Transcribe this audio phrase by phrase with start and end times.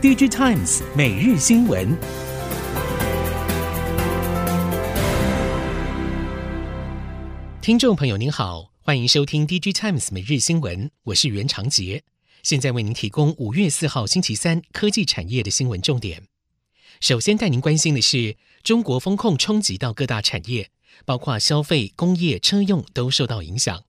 [0.00, 1.98] DG Times 每日新闻，
[7.60, 12.04] 听众朋友您好，欢迎收听 DG Times 每日新闻，我是袁长杰，
[12.44, 16.22] 现在为您提供五月四号星期三科技产业的新闻重点。
[17.00, 20.70] 首先带您关心的是，中国风控冲击到各大产业，
[21.04, 23.82] 包括消费、工业、车用都受到影响。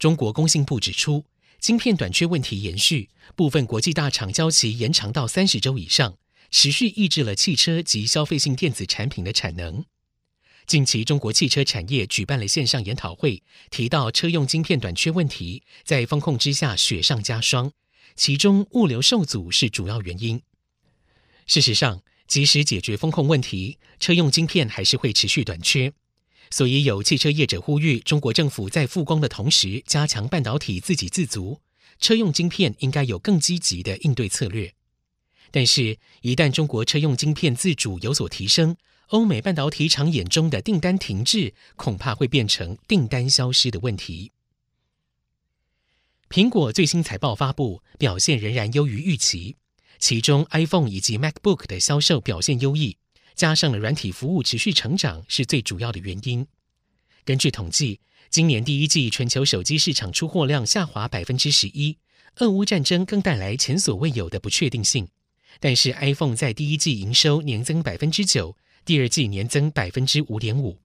[0.00, 1.24] 中国工信部指出，
[1.64, 6.18] 晶片短缺问题延续，部分国际大厂交期延长到三十周以上，
[6.50, 9.82] 持续抑制了汽车及消费性电子产品的产能。
[10.66, 17.72] 近期，中国汽车产业举办了线上研讨会，提到车用晶片短缺问题在封控之下雪上加霜，
[18.14, 20.42] 其中物流受阻是主要原因。
[21.46, 25.94] 事实上，即使解决封控问题，车用晶片还是会持续短缺。
[26.50, 31.60] 所以，有汽车业者呼吁中国政府在复工的同时，加强半导体自给自足，
[31.98, 34.72] 车用晶片应该有更积极的应对策略。
[35.50, 38.76] 但是，一旦中国车用晶片自主有所提升，
[39.08, 44.32] 欧美半导体厂眼中的订单停滞，恐怕会变成订单消失的问题。
[46.28, 49.56] 苹果最新财报发布，表现仍然优于预期，
[49.98, 52.96] 其中 iPhone 以及 MacBook 的销售表现优异。
[53.34, 56.46] 加上了软体服务持续成长是最主要的原因。
[57.24, 61.98] 根据统计，今年第一季全球手机市场出货量下滑百分之十一，
[62.36, 65.08] 俄乌战争更带来前所未有的不确定性。
[65.60, 70.80] 但是 iPhone 在第一季营收年增百分之九，第二季年增百分之五点五。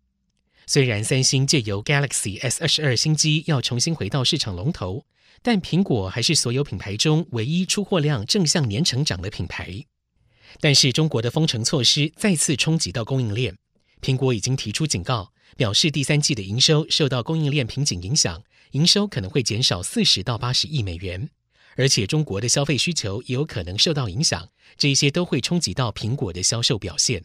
[0.68, 5.04] 虽然三星借由 Galaxy S 二十二新机要重新回到市场龙头，
[5.42, 9.84] 但苹果还是所有品牌中唯一出货量正向年成长的品牌。
[10.60, 13.58] 但是中国的封城措施再次冲击到供应链，
[14.02, 21.30] 苹果已经提出警告，表示第三季的营收受到供应链瓶颈影响，营收可能会减少四十到八十亿美元，
[21.76, 27.24] 而且中国的消费需求也有可能受到影响，这些都会冲击到苹果的销售表现。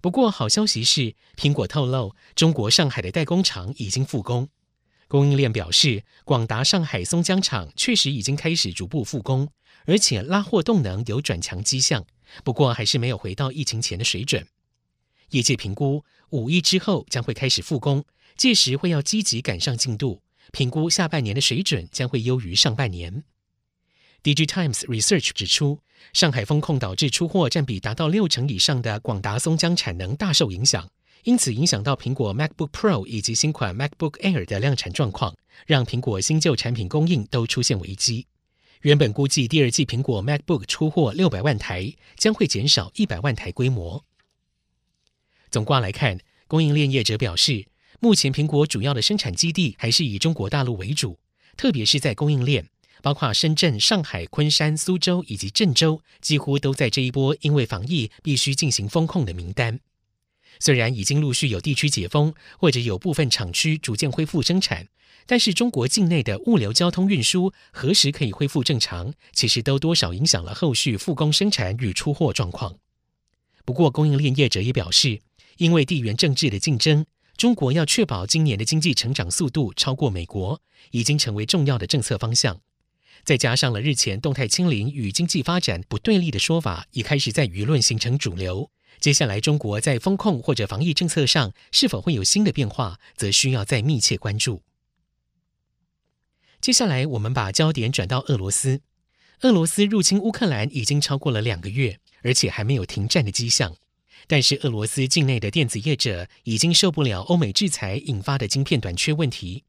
[0.00, 4.48] 不过好消息是，苹果透露中国上海的代工厂已经复工，
[5.14, 9.48] 供应链表示，广达上海松江厂确实已经开始逐步复工。
[9.86, 12.04] 而且拉货动能有转强迹象，
[12.42, 14.44] 不过还是没有回到疫情前的水准。
[15.30, 18.04] 业界评估五一之后将会开始复工，
[18.36, 20.20] 届时会要积极赶上进度。
[20.50, 23.22] 评估下半年的水准将会优于上半年。
[24.24, 25.78] DigiTimes Research 指出，
[26.12, 30.90] 上海封控导致出货占比达到六成以上的广达松江产能大受影响，
[31.24, 35.34] 因此影响到苹果 MacBook Pro 以及新款 MacBook Air 的量产状况，
[35.66, 38.26] 让苹果新旧产品供应都出现危机。
[38.82, 44.04] 原本估计第二季苹果 MacBook 出货六百万台，将会减少一百万台规模。
[45.50, 47.66] 总括来看，供应链业者表示，
[48.00, 51.18] 目前苹果主要的生产基地还是以中国大陆为主，
[51.56, 52.68] 特别是在供应链，
[53.00, 59.80] 包括深圳、上海、昆山、苏州以及郑州，几乎都在这一波因为防疫必须进行封控的名单。
[60.60, 64.88] 虽然已经陆续有地区解封，或者有部分厂区逐渐恢复生产。
[65.26, 72.76] 但是中国境内的物流交通运输何时可以恢复正常，其实都多少影响了后续复工生产与出货状况。
[73.64, 75.22] 不过，供应链业者也表示，
[75.56, 77.06] 因为地缘政治的竞争，
[77.38, 80.60] 中国要确保今年的经济成长速度超过美国，
[80.90, 82.60] 已经成为重要的政策方向。
[83.24, 88.70] 再加上了日前动态清零与经济发展不对立的说法，也开始在舆论形成主流。
[89.00, 94.62] 接下来，中国在风控或者防疫政策上是否会有新的变化，则需要再密切关注。
[96.60, 98.80] 接下来，我们把焦点转到俄罗斯。
[99.40, 103.76] 俄罗斯入侵乌克兰已经超过了两个月，而且还没有停战的迹象。
[104.26, 109.64] 但是，俄罗斯境内的电子业者已经受不了欧美制裁引发的晶片短缺问题。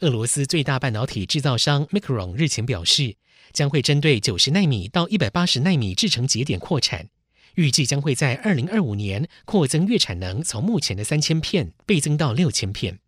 [0.00, 3.16] 俄罗斯最大半导体制造商 Micron 日前表示，
[3.52, 7.10] 将会针对九十纳米到一百八十纳米制程节点扩产，
[7.58, 13.00] 预计将会在二零二五年扩增月产能，从目前的三千片倍增到六千片。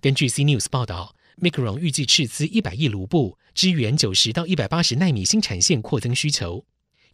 [0.00, 1.14] 根据 CNews 报道。
[1.42, 6.64] Micron 预计斥资一百亿卢布，支援九十到一百八十纳米新产线扩增需求。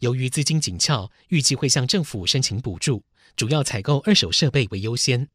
[0.01, 3.03] 由于资金紧俏，预计会向政府申请补助，
[3.35, 5.27] 主要采购二手设备为优先。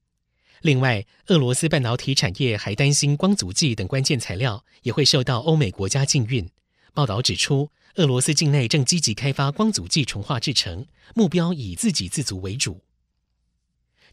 [0.62, 6.48] 另外，俄罗斯半导体产业还担心光阻剂等关键材料也会受到欧美国家禁运。
[6.96, 12.80] 报道指出，俄罗斯境内正积极开发光阻剂纯化制成，目标以自给自足为主。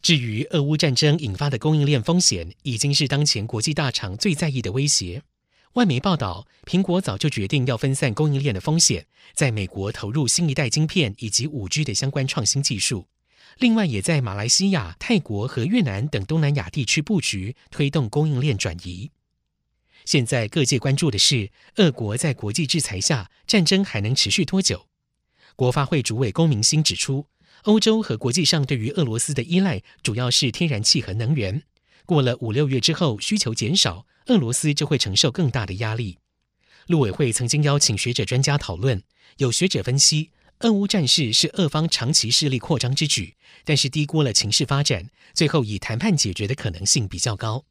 [0.02, 5.22] 至于俄乌战争引发的供应链风险，已经是当前国际大厂最在意的威胁。
[5.72, 13.06] 外媒报道，苹果早就决定要分散供应链的风险，在美国投入新一代晶片以及五 G 的相关创新技术。
[13.60, 19.10] 另外，也在马来西亚、泰国和越南等东南亚地区布局，推动供应链转移。
[20.04, 24.86] 现在各界关注的是，俄国在国际制裁下，战争还能持续多久？
[25.56, 27.26] 国发会主委龚明鑫指出，
[27.62, 31.62] 欧洲和国际上对于俄罗斯的依赖主要是天然气和能源。
[32.04, 36.18] 过了五六月之后，需求减少，俄罗斯就会承受更大的压力。
[36.88, 39.02] 陆委会曾经邀请学者专家讨论，
[39.38, 47.64] 有学者分析，俄乌战事是俄方长期势力扩张之举，但是低估了情势发展，最后以谈判解决的可能性比较高。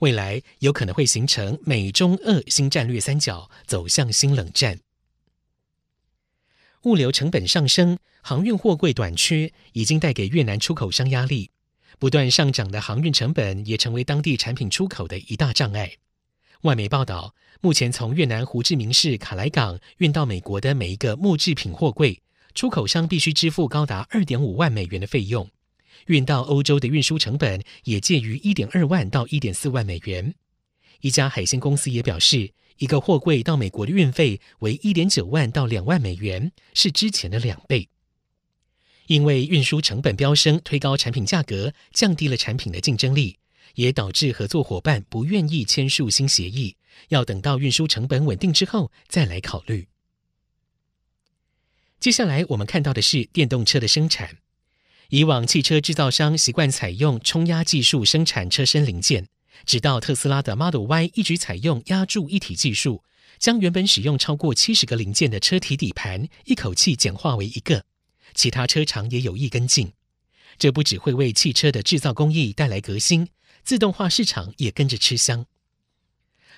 [0.00, 4.80] 未来有可能会形成美中俄新战略三角，走向新冷战。
[6.82, 11.50] 物流成本上升，航运货柜短缺，已经带给越南出口商压力。
[11.98, 15.96] 不断上涨的航运成本也成为当地产品出口的一大障碍。
[16.62, 22.22] 外媒报道，目前从越南胡志明市卡莱港运到美国的每一个木制品货柜，
[22.54, 25.50] 出口商必须支付高达二点五万美元的费用。
[26.06, 30.34] 运到欧洲的运输成本也介于一点二万到一点四万美元。
[31.00, 37.88] 一家海鲜公司也表示，一个货柜到美国的运费为一点九万到两万美元，是之前的两倍。
[39.06, 43.38] 因为运输成本飙升，推高产品价格，降低了产品的竞争力，
[43.74, 46.76] 也导致合作伙伴不愿意签署新协议，
[47.10, 49.86] 要等到运输成本稳定之后再来考虑。
[52.00, 54.38] 接下来我们看到的是电动车的生产。
[55.10, 59.28] 以往汽车制造商习惯采用冲压技术生产车身零件，
[59.64, 63.04] 直到特斯拉的 Model Y 一举采用压铸一体技术，
[63.38, 67.84] 将原本使用超过七十个零件的车体底盘一口气简化为一个。
[68.34, 69.92] 其他车厂也有意跟进，
[70.58, 73.28] 这不只会为汽车的制造工艺带来革新，
[73.62, 75.46] 自动化市场也跟着吃香。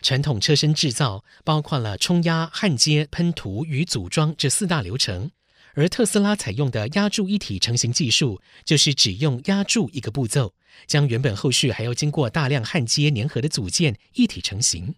[0.00, 5.30] 传统车身制造包括了冲压、焊接、喷涂与组装这四大流程。
[5.78, 10.52] 而特斯拉采用的压铸一体成型技术，就是只用压铸一个步骤，
[10.88, 14.96] 将原本后续还要经过大量焊接粘合的组件一体成型。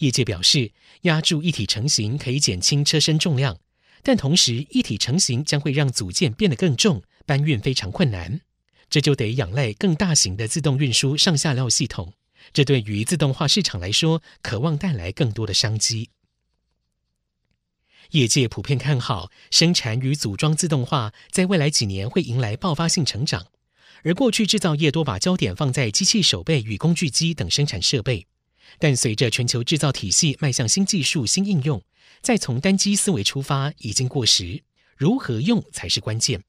[0.00, 0.72] 业界表示，
[1.02, 3.58] 压铸一体成型可以减轻车身重量，
[4.02, 8.42] 但同时一体成型将会让组件变得更重，搬运非常困难。
[8.90, 12.12] 这就得仰赖更大型的自动运输上下料系统。
[12.52, 16.10] 这对于自动化市场来说，渴望带来更多的商机。
[18.12, 23.46] 业界普遍看好生产与组装自动化，在未来几年会迎来爆发性成长。
[24.04, 28.26] 而过去制造业多把焦点放在机器手臂与工具机等生产设备，
[28.78, 31.82] 但随着全球制造体系迈向新技术、新应用，
[32.20, 34.62] 再从单机思维出发已经过时，
[34.96, 36.42] 如何用才是关键。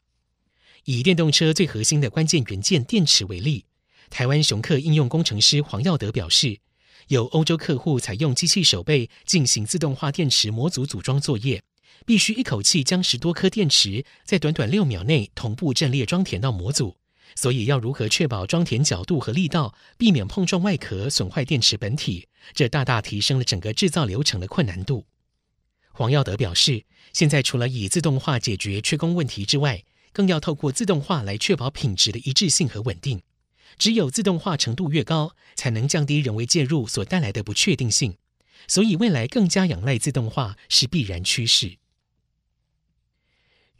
[0.83, 3.63] 以电动车最核心的关键元件电池为例，
[4.10, 6.60] 台湾雄克应用工程师黄耀德表示。
[7.08, 11.62] 有欧洲客户采用机器手背进行自动化电池模组组装作业，
[12.06, 16.96] 必须一口气将十多颗电池在短短六秒内同步阵列装填到模组，
[17.36, 25.06] 所以要如何确保装填角度和力道，避免碰撞外壳损坏电池本体，这大大提升了整个制造流程的困难度。
[25.92, 33.22] 黄耀德表示，现在除了以自动化解决缺工问题之外，更要透过自动化来确保品质的一致性和稳定。
[33.78, 38.16] 只有自动化程度越高，才能降低人为介入所带来的不确定性。
[38.68, 41.78] 所以，未来更加仰赖自动化是必然趋势。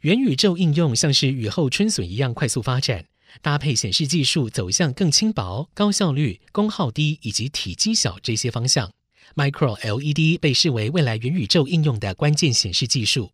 [0.00, 3.06] 元宇宙应用像是雨后春笋一样快速发展，
[3.40, 8.92] 搭配显示技术走向更轻薄、高效率、功耗低以及体积小这些方向。
[9.34, 13.32] Micro LED 被视为未来元宇宙应用的关键显示技术，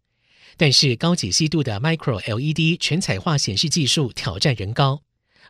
[0.56, 5.02] 但是高解析度的 Micro LED 全彩化显示技术挑战仍高。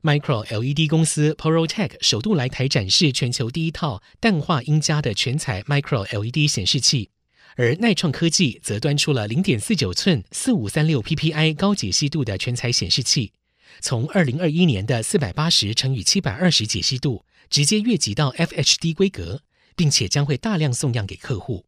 [0.02, 7.11] Micro LED 公司 Porotech 首度来台展示全球第一套氮化銦加的全彩 Micro LED 显示器，
[7.57, 13.33] 而耐创科技则端出了零点四九寸四五三六 PPI 高解析度的全彩显示器，
[13.80, 19.42] 从二零二一年的四百八十乘以七百二十解析度直接越级到 FHD 规格，
[19.76, 21.66] 并且将会大量送样给客户。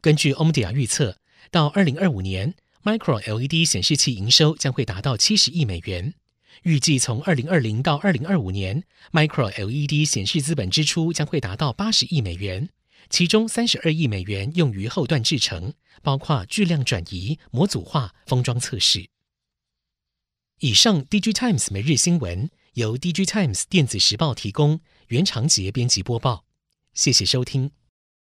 [0.00, 1.16] 根据 Omdia 预测，
[1.50, 6.14] 到二零二五年，Micro LED 显示器营收将会达到七十亿美元。
[6.62, 12.68] 预计从二零二零到二零二五年，Micro LED 显示资本支出将会达到八十亿美元，
[13.08, 19.08] 其中三十二亿美元用于后段制程，包括巨量转移、模组化、封装测试。
[20.60, 26.44] 以上，DigiTimes 每日新闻由 DigiTimes 电子时报提供，袁长杰编辑播报，
[26.94, 27.70] 谢谢收听。